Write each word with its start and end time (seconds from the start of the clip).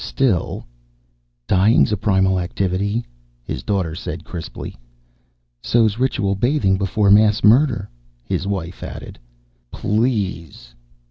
Still" 0.03 0.65
"Dying's 1.47 1.91
a 1.91 1.95
primal 1.95 2.39
activity," 2.39 3.05
his 3.43 3.61
daughter 3.61 3.93
said 3.93 4.23
crisply. 4.23 4.75
"So's 5.61 5.99
ritual 5.99 6.33
bathing 6.33 6.75
before 6.75 7.11
mass 7.11 7.43
murder," 7.43 7.87
his 8.25 8.47
wife 8.47 8.81
added. 8.81 9.19
"Please! 9.69 10.73